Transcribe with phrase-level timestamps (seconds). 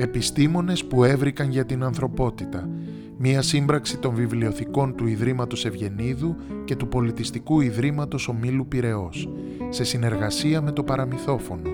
[0.00, 2.68] Επιστήμονες που έβρικαν για την ανθρωπότητα.
[3.16, 9.28] Μία σύμπραξη των βιβλιοθηκών του Ιδρύματος Ευγενίδου και του Πολιτιστικού Ιδρύματος Ομίλου Πυραιός,
[9.68, 11.70] σε συνεργασία με το Παραμυθόφωνο.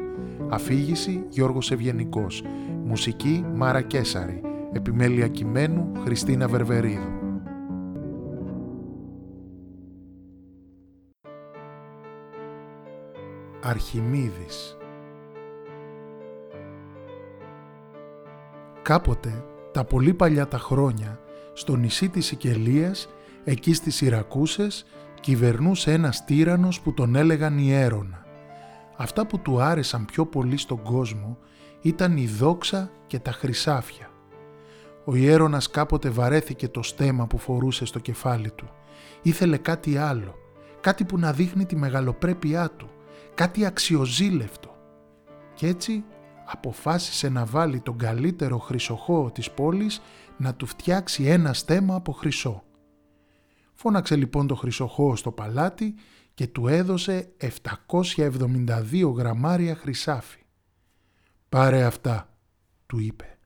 [0.49, 2.43] Αφήγηση Γιώργος Ευγενικός.
[2.85, 4.41] Μουσική Μάρα Κέσαρη.
[4.73, 7.13] Επιμέλεια κειμένου Χριστίνα Βερβερίδου.
[13.63, 14.77] Αρχιμίδης
[18.85, 21.21] Κάποτε, τα πολύ παλιά τα χρόνια,
[21.53, 23.09] στο νησί της Σικελίας,
[23.45, 24.87] εκεί στις Ιρακούσες,
[25.21, 28.27] κυβερνούσε ένας τύρανος που τον έλεγαν Ιέρονα.
[28.97, 31.39] Αυτά που του άρεσαν πιο πολύ στον κόσμο
[31.81, 34.11] ήταν η δόξα και τα χρυσάφια.
[35.05, 38.71] Ο Ιέρονας κάποτε βαρέθηκε το στέμα που φορούσε στο κεφάλι του.
[39.23, 40.35] Ήθελε κάτι άλλο,
[40.81, 42.91] κάτι που να δείχνει τη μεγαλοπρέπειά του,
[43.35, 44.77] κάτι αξιοζήλευτο.
[45.55, 46.05] Κι έτσι
[46.45, 50.01] αποφάσισε να βάλει τον καλύτερο χρυσοχώο της πόλης
[50.37, 52.65] να του φτιάξει ένα στέμα από χρυσό.
[53.75, 55.95] Φώναξε λοιπόν το χρυσοχώο στο παλάτι
[56.35, 57.33] και του έδωσε
[58.17, 60.39] 772 γραμμάρια χρυσάφι.
[61.49, 62.29] «Πάρε αυτά»,
[62.87, 63.39] του είπε,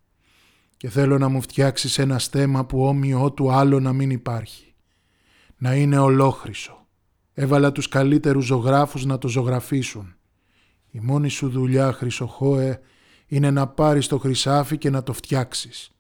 [0.77, 4.75] «και θέλω να μου φτιάξεις ένα στέμα που όμοιό του άλλο να μην υπάρχει.
[5.57, 6.87] Να είναι ολόχρυσο.
[7.33, 10.18] Έβαλα τους καλύτερους ζωγράφους να το ζωγραφίσουν.
[10.91, 12.81] Η μόνη σου δουλειά, Χρυσοχώε,
[13.27, 15.91] είναι να πάρεις το χρυσάφι και να το φτιάξεις.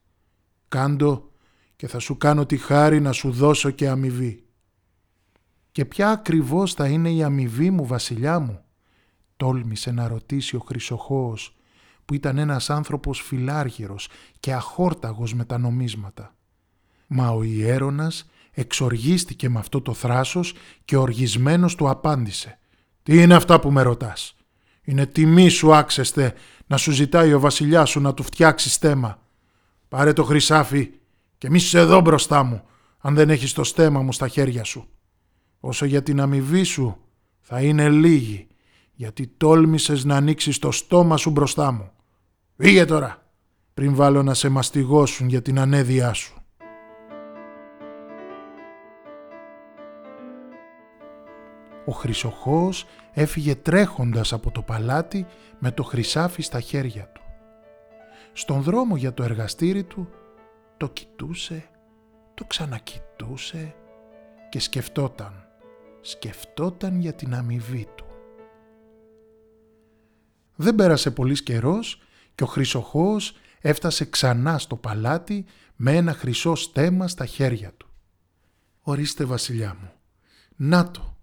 [0.68, 1.30] Κάντο
[1.76, 4.44] και θα σου κάνω τη χάρη να σου δώσω και αμοιβή.
[5.72, 8.64] Και ποια ακριβώς θα είναι η αμοιβή μου, βασιλιά μου,
[9.36, 11.56] τόλμησε να ρωτήσει ο Χρυσοχώος,
[12.04, 14.08] που ήταν ένας άνθρωπος φιλάργυρος
[14.40, 16.34] και αχόρταγος με τα νομίσματα.
[17.06, 22.58] Μα ο ιέρονας εξοργίστηκε με αυτό το θράσος και οργισμένος του απάντησε
[23.02, 24.37] «Τι είναι αυτά που με ρωτάς»
[24.88, 26.34] Είναι τιμή σου άξεστε
[26.66, 29.22] να σου ζητάει ο βασιλιάς σου να του φτιάξει στέμα.
[29.88, 30.90] Πάρε το χρυσάφι
[31.38, 32.62] και μη σε εδώ μπροστά μου,
[32.98, 34.88] αν δεν έχεις το στέμα μου στα χέρια σου.
[35.60, 36.96] Όσο για την αμοιβή σου
[37.40, 38.46] θα είναι λίγη,
[38.92, 41.90] γιατί τόλμησες να ανοίξεις το στόμα σου μπροστά μου.
[42.56, 43.26] Φύγε τώρα,
[43.74, 46.37] πριν βάλω να σε μαστιγώσουν για την ανέδειά σου.
[51.88, 55.26] Ο Χρυσοχώος έφυγε τρέχοντας από το παλάτι
[55.58, 57.22] με το χρυσάφι στα χέρια του.
[58.32, 60.08] Στον δρόμο για το εργαστήρι του
[60.76, 61.68] το κοιτούσε,
[62.34, 63.74] το ξανακοιτούσε
[64.48, 65.48] και σκεφτόταν,
[66.00, 68.06] σκεφτόταν για την αμοιβή του.
[70.56, 72.02] Δεν πέρασε πολύς καιρός
[72.34, 75.44] και ο Χρυσοχώος έφτασε ξανά στο παλάτι
[75.76, 77.88] με ένα χρυσό στέμα στα χέρια του.
[78.82, 79.92] «Ορίστε βασιλιά μου,
[80.56, 81.17] να το,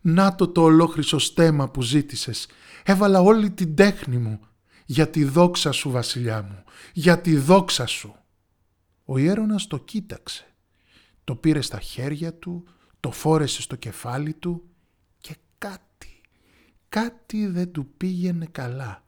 [0.00, 2.48] να το το ολόχρυσο στέμα που ζήτησες.
[2.82, 4.40] Έβαλα όλη την τέχνη μου.
[4.86, 6.64] Για τη δόξα σου βασιλιά μου.
[6.92, 8.14] Για τη δόξα σου.
[9.04, 10.44] Ο ιέρονας το κοίταξε.
[11.24, 12.64] Το πήρε στα χέρια του,
[13.00, 14.62] το φόρεσε στο κεφάλι του
[15.18, 16.20] και κάτι,
[16.88, 19.04] κάτι δεν του πήγαινε καλά.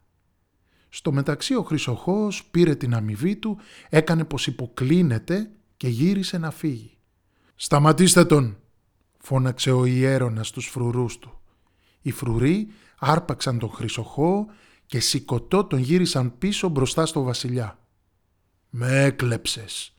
[0.89, 3.57] Στο μεταξύ ο Χρυσοχώος πήρε την αμοιβή του,
[3.89, 6.97] έκανε πως υποκλίνεται και γύρισε να φύγει.
[7.55, 8.57] «Σταματήστε τον»,
[9.25, 11.41] φώναξε ο ιέρονας στους φρουρούς του.
[12.01, 12.67] Οι φρουροί
[12.99, 14.45] άρπαξαν τον χρυσοχώο
[14.85, 17.79] και σηκωτό τον γύρισαν πίσω μπροστά στο βασιλιά.
[18.69, 19.93] «Με έκλεψες»,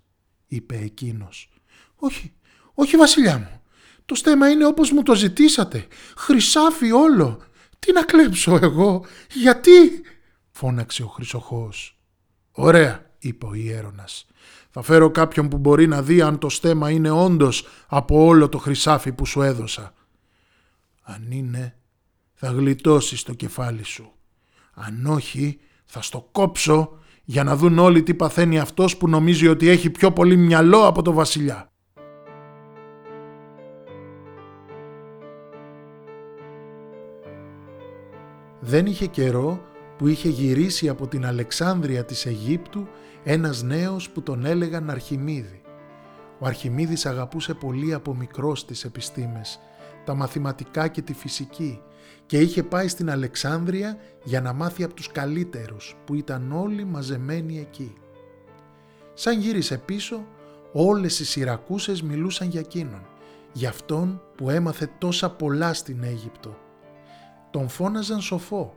[0.47, 1.49] είπε εκείνος.
[1.97, 2.33] «Όχι,
[2.75, 3.63] όχι βασιλιά μου.
[4.05, 5.87] Το στέμα είναι όπως μου το ζητήσατε.
[6.17, 7.43] Χρυσάφι όλο.
[7.79, 9.71] Τι να κλέψω εγώ, γιατί»
[10.51, 11.99] φώναξε ο χρυσοχώος.
[12.53, 14.27] «Ωραία», είπε ο ιέρονας.
[14.71, 18.59] Θα φέρω κάποιον που μπορεί να δει αν το στέμα είναι όντως από όλο το
[18.59, 19.95] χρυσάφι που σου έδωσα.
[21.03, 21.77] Αν είναι,
[22.35, 24.13] θα γλιτώσεις το κεφάλι σου.
[24.75, 29.69] Αν όχι, θα στο κόψω για να δουν όλοι τι παθαίνει αυτός που νομίζει ότι
[29.69, 31.69] έχει πιο πολύ μυαλό από το βασιλιά.
[38.61, 42.89] Δεν είχε καιρό που είχε γυρίσει από την Αλεξάνδρεια της Αιγύπτου
[43.25, 45.63] ένας νέος που τον έλεγαν Αρχιμίδη.
[46.39, 49.61] Ο Αρχιμίδης αγαπούσε πολύ από μικρός τις επιστήμες,
[50.05, 51.81] τα μαθηματικά και τη φυσική
[52.27, 57.59] και είχε πάει στην Αλεξάνδρεια για να μάθει από τους καλύτερους που ήταν όλοι μαζεμένοι
[57.59, 57.95] εκεί.
[59.15, 60.27] Σαν γύρισε πίσω,
[60.73, 63.07] όλες οι Σιρακούσες μιλούσαν για εκείνον,
[63.53, 66.57] για αυτόν που έμαθε τόσα πολλά στην Αίγυπτο.
[67.51, 68.75] Τον φώναζαν σοφό,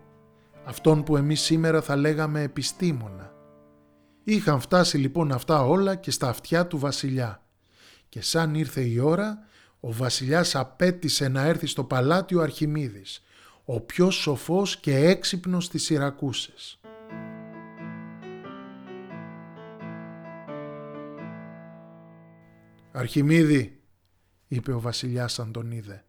[0.67, 3.33] αυτόν που εμείς σήμερα θα λέγαμε επιστήμονα.
[4.23, 7.43] Είχαν φτάσει λοιπόν αυτά όλα και στα αυτιά του βασιλιά.
[8.09, 9.39] Και σαν ήρθε η ώρα,
[9.79, 13.23] ο βασιλιάς απέτησε να έρθει στο παλάτι ο Αρχιμίδης,
[13.65, 16.79] ο πιο σοφός και έξυπνος της Ιρακούσες.
[22.91, 23.81] «Αρχιμίδη»,
[24.47, 26.05] είπε ο βασιλιάς αν τον είδε,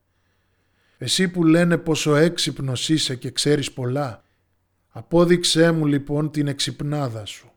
[0.99, 4.23] «εσύ που λένε πόσο έξυπνος είσαι και ξέρεις πολλά,
[4.99, 7.53] απόδειξέ μου λοιπόν την εξυπνάδα σου.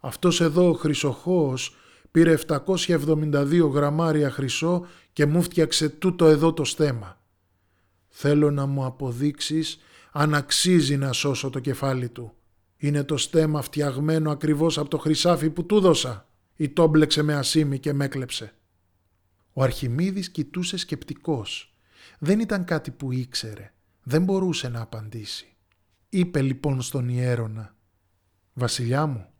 [0.00, 1.76] Αυτός εδώ ο Χρυσοχώος
[2.10, 7.20] πήρε 772 γραμμάρια χρυσό και μου φτιάξε τούτο εδώ το στέμα.
[8.08, 9.78] Θέλω να μου αποδείξεις
[10.12, 12.32] αν αξίζει να σώσω το κεφάλι του.
[12.76, 17.34] Είναι το στέμα φτιαγμένο ακριβώς από το χρυσάφι που του δώσα ή το μπλεξε με
[17.34, 18.54] ασίμι και με έκλεψε.
[19.52, 21.74] Ο Αρχιμίδης κοιτούσε σκεπτικός.
[22.18, 23.72] Δεν ήταν κάτι που ήξερε.
[24.02, 25.54] Δεν μπορούσε να απαντήσει.
[26.12, 27.76] Είπε λοιπόν στον ιέρωνα
[28.52, 29.30] «Βασιλιά μου,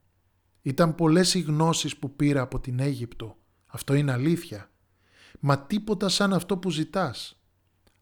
[0.62, 3.36] ήταν πολλές οι γνώσεις που πήρα από την Αίγυπτο.
[3.66, 4.70] Αυτό είναι αλήθεια.
[5.40, 7.40] Μα τίποτα σαν αυτό που ζητάς.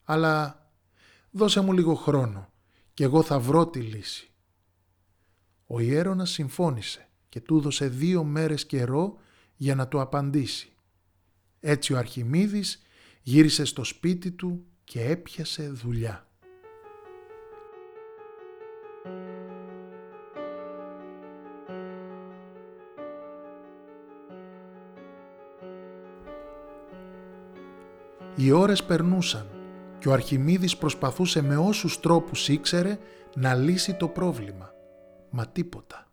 [0.05, 0.67] Αλλά
[1.31, 2.53] δώσε μου λίγο χρόνο
[2.95, 4.33] και εγώ θα βρω τη λύση.
[5.67, 9.19] Ο ιέρονας συμφώνησε και του έδωσε δύο μέρες καιρό
[9.57, 10.73] για να του απαντήσει.
[11.61, 12.83] Έτσι ο Αρχιμίδης
[13.23, 16.28] γύρισε στο σπίτι του και έπιασε δουλειά.
[28.41, 29.47] Οι ώρες περνούσαν
[29.99, 32.99] και ο Αρχιμίδης προσπαθούσε με όσους τρόπους ήξερε
[33.35, 34.71] να λύσει το πρόβλημα.
[35.31, 36.09] Μα τίποτα.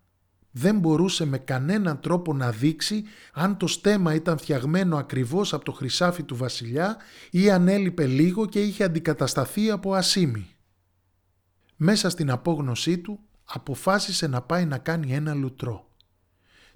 [0.51, 5.71] Δεν μπορούσε με κανέναν τρόπο να δείξει αν το στέμα ήταν φτιαγμένο ακριβώς από το
[5.71, 6.97] χρυσάφι του βασιλιά
[7.31, 10.47] ή αν έλειπε λίγο και είχε αντικατασταθεί από ασίμι.
[11.75, 15.89] Μέσα στην απόγνωσή του αποφάσισε να πάει να κάνει ένα λουτρό.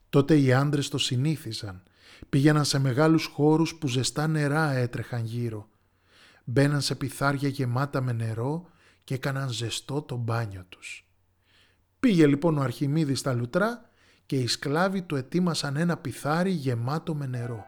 [0.10, 1.84] Τότε οι άντρες το συνήθιζαν
[2.30, 5.70] Πήγαιναν σε μεγάλους χώρους που ζεστά νερά έτρεχαν γύρω.
[6.44, 8.70] Μπαίναν σε πιθάρια γεμάτα με νερό
[9.04, 11.08] και έκαναν ζεστό το μπάνιο τους.
[12.00, 13.90] Πήγε λοιπόν ο Αρχιμίδης στα λουτρά
[14.26, 17.66] και οι σκλάβοι του ετοίμασαν ένα πιθάρι γεμάτο με νερό.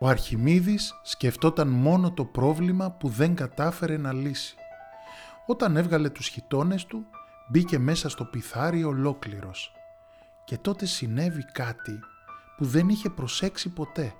[0.00, 4.56] Ο Αρχιμίδης σκεφτόταν μόνο το πρόβλημα που δεν κατάφερε να λύσει.
[5.46, 7.06] Όταν έβγαλε τους χιτώνες του,
[7.50, 9.72] μπήκε μέσα στο πιθάρι ολόκληρος.
[10.44, 12.00] Και τότε συνέβη κάτι
[12.56, 14.14] που δεν είχε προσέξει ποτέ.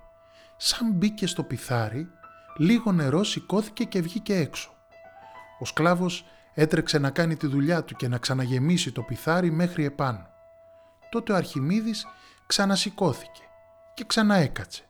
[0.56, 2.09] Σαν μπήκε στο πιθάρι,
[2.56, 4.71] λίγο νερό σηκώθηκε και βγήκε έξω.
[5.59, 6.25] Ο σκλάβος
[6.55, 10.27] έτρεξε να κάνει τη δουλειά του και να ξαναγεμίσει το πιθάρι μέχρι επάνω.
[11.11, 12.06] Τότε ο Αρχιμίδης
[12.47, 13.43] ξανασηκώθηκε
[13.94, 14.83] και ξαναέκατσε.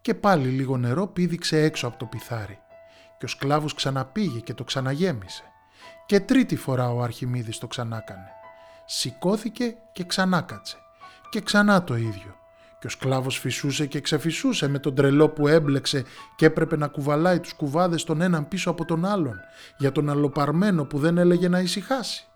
[0.00, 2.58] Και πάλι λίγο νερό πήδηξε έξω από το πιθάρι
[3.18, 5.42] και ο σκλάβος ξαναπήγε και το ξαναγέμισε.
[6.06, 8.30] Και τρίτη φορά ο Αρχιμίδης το ξανάκανε.
[8.86, 10.76] Σηκώθηκε και ξανάκατσε
[11.30, 12.36] και ξανά το ίδιο
[12.80, 16.04] και ο σκλάβος φυσούσε και ξεφυσούσε με τον τρελό που έμπλεξε
[16.36, 19.40] και έπρεπε να κουβαλάει τους κουβάδες τον έναν πίσω από τον άλλον
[19.78, 22.26] για τον αλλοπαρμένο που δεν έλεγε να ησυχάσει.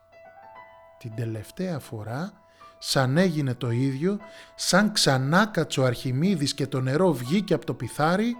[0.98, 2.32] Την τελευταία φορά,
[2.78, 4.18] σαν έγινε το ίδιο,
[4.54, 8.36] σαν ξανά κάτσε ο Αρχιμίδης και το νερό βγήκε από το πιθάρι,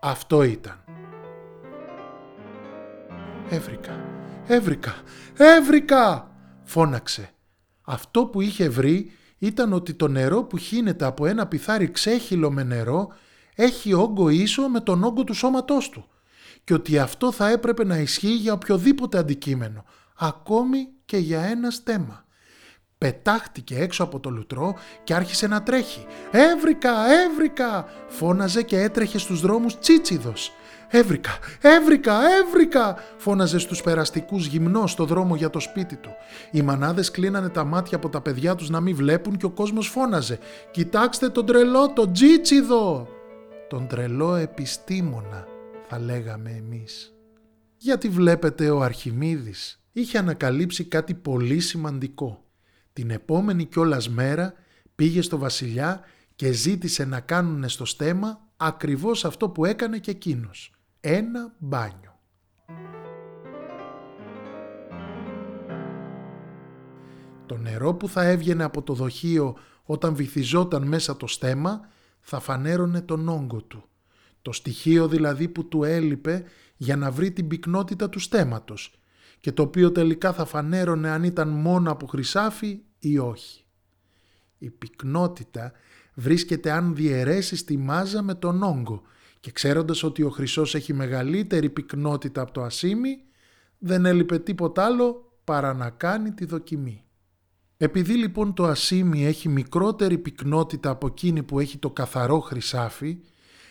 [0.00, 0.84] αυτό ήταν.
[3.48, 4.04] «Έβρικα,
[4.46, 4.94] έβρικα,
[5.36, 6.30] έβρικα!»
[6.64, 7.30] φώναξε.
[7.82, 12.62] Αυτό που είχε βρει ήταν ότι το νερό που χύνεται από ένα πιθάρι ξέχυλο με
[12.62, 13.08] νερό
[13.54, 16.08] έχει όγκο ίσο με τον όγκο του σώματός του
[16.66, 19.84] και ότι αυτό θα έπρεπε να ισχύει για οποιοδήποτε αντικείμενο,
[20.16, 22.24] ακόμη και για ένα στέμα.
[22.98, 26.06] Πετάχτηκε έξω από το λουτρό και άρχισε να τρέχει.
[26.30, 26.92] «Έβρικα!
[27.22, 30.52] Έβρικα!» φώναζε και έτρεχε στους δρόμους τσίτσιδος.
[30.88, 31.38] «Έβρικα!
[31.60, 32.18] Έβρικα!
[32.38, 36.10] Έβρικα!» φώναζε στους περαστικούς γυμνός στο δρόμο για το σπίτι του.
[36.50, 39.88] Οι μανάδες κλείνανε τα μάτια από τα παιδιά τους να μην βλέπουν και ο κόσμος
[39.88, 40.38] φώναζε
[40.70, 43.08] «Κοιτάξτε τον τρελό, τον τζίτσιδο!»
[43.68, 45.46] «Τον τρελό επιστήμονα»
[45.88, 47.14] θα λέγαμε εμείς.
[47.76, 52.44] Γιατί βλέπετε ο Αρχιμίδης είχε ανακαλύψει κάτι πολύ σημαντικό.
[52.92, 54.52] Την επόμενη κιόλας μέρα
[54.94, 56.00] πήγε στο βασιλιά
[56.36, 60.75] και ζήτησε να κάνουν στο στέμα ακριβώς αυτό που έκανε και εκείνος
[61.08, 62.18] ένα μπάνιο.
[67.46, 71.88] Το νερό που θα έβγαινε από το δοχείο όταν βυθιζόταν μέσα το στέμα
[72.20, 73.84] θα φανέρωνε τον όγκο του.
[74.42, 76.44] Το στοιχείο δηλαδή που του έλειπε
[76.76, 78.98] για να βρει την πυκνότητα του στέματος
[79.40, 83.64] και το οποίο τελικά θα φανέρωνε αν ήταν μόνο από χρυσάφι ή όχι.
[84.58, 85.72] Η πυκνότητα
[86.14, 89.02] βρίσκεται αν διαιρέσεις τη μάζα με τον όγκο
[89.40, 93.18] και ξέροντας ότι ο χρυσός έχει μεγαλύτερη πυκνότητα από το ασίμι,
[93.78, 97.04] δεν έλειπε τίποτα άλλο παρά να κάνει τη δοκιμή.
[97.76, 103.18] Επειδή λοιπόν το ασίμι έχει μικρότερη πυκνότητα από εκείνη που έχει το καθαρό χρυσάφι,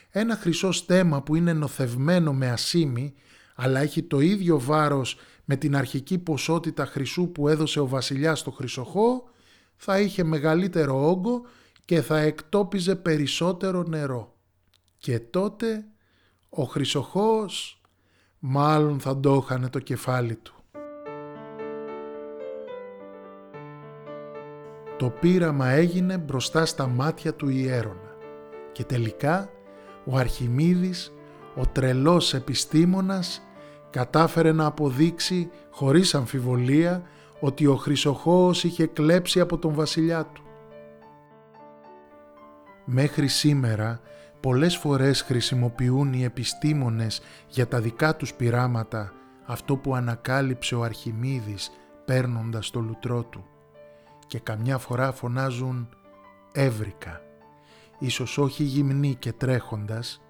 [0.10, 3.14] ένα χρυσό στέμα που είναι νοθευμένο με ασίμι,
[3.56, 8.52] αλλά έχει το ίδιο βάρος με την αρχική ποσότητα χρυσού που έδωσε ο βασιλιάς στο
[8.52, 9.30] χρυσοχώ,
[9.76, 11.42] θα είχε μεγαλύτερο όγκο
[11.86, 14.35] και θα εκτόπιζε περισσότερο νερό.
[15.06, 15.86] Και τότε
[16.50, 17.82] ο Χρυσοχώος
[18.40, 20.56] μάλλον θα ντόχανε το κεφάλι του.
[24.98, 28.16] Το πείραμα έγινε μπροστά στα μάτια του ιέρωνα
[28.72, 29.50] και τελικά
[30.06, 31.14] ο Αρχιμίδης,
[31.56, 33.42] ο τρελός επιστήμονας,
[33.90, 37.04] κατάφερε να αποδείξει χωρίς αμφιβολία
[37.40, 40.44] ότι ο Χρυσοχώος είχε κλέψει από τον βασιλιά του.
[42.86, 44.00] Μέχρι σήμερα
[44.46, 49.14] πολλές φορές χρησιμοποιούν οι επιστήμονες για τα δικά τους πειράματα
[49.46, 51.72] αυτό που ανακάλυψε ο Αρχιμίδης
[52.06, 53.46] παίρνοντας το λουτρό του
[54.28, 55.90] και καμιά φορά φωνάζουν
[56.52, 57.22] «έβρικα»,
[58.00, 60.22] ίσως όχι γυμνή και τρέχοντας,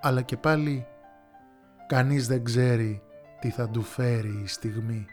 [0.00, 0.86] αλλά και πάλι
[1.86, 3.02] κανείς δεν ξέρει
[3.40, 5.06] τι θα του φέρει η στιγμή.